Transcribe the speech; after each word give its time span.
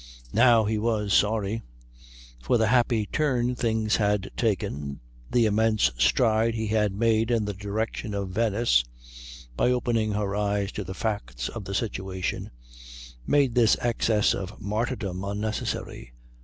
Now 0.33 0.63
he 0.63 0.79
was 0.79 1.13
sorry; 1.13 1.61
for 2.41 2.57
the 2.57 2.65
happy 2.69 3.05
turn 3.05 3.53
things 3.53 3.97
had 3.97 4.31
taken, 4.35 4.99
the 5.29 5.45
immense 5.45 5.91
stride 5.95 6.55
he 6.55 6.65
had 6.65 6.91
made 6.95 7.29
in 7.29 7.45
the 7.45 7.53
direction 7.53 8.15
of 8.15 8.29
Venice 8.29 8.83
by 9.55 9.69
opening 9.69 10.13
her 10.13 10.35
eyes 10.35 10.71
to 10.71 10.83
the 10.83 10.95
facts 10.95 11.49
of 11.49 11.65
the 11.65 11.75
situation, 11.75 12.49
made 13.27 13.53
this 13.53 13.77
excess 13.79 14.33
of 14.33 14.59
martyrdom 14.59 15.23
unnecessary. 15.23 16.13